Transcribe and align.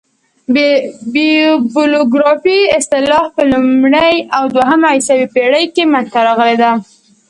بیبلوګرافي 1.13 2.57
اصطلاح 2.79 3.25
په 3.35 3.41
لومړۍ 3.51 4.15
او 4.35 4.43
دوهمه 4.55 4.87
عیسوي 4.95 5.27
پېړۍ 5.35 5.65
کښي 5.75 5.83
منځ 5.91 6.07
ته 6.13 6.19
راغلې 6.27 6.55
ده. 6.63 6.71